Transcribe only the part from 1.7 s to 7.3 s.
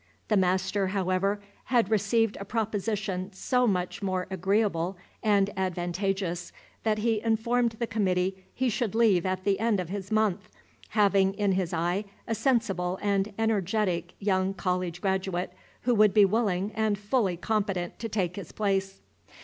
received a proposition so much more agreeable and advantageous, that he